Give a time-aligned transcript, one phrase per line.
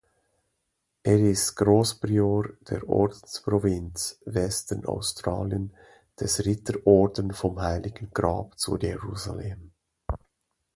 [1.03, 5.75] Er ist Großprior der Ordensprovinz Western Australien
[6.19, 9.69] des Ritterorden vom Heiligen Grab zu Jerusalem.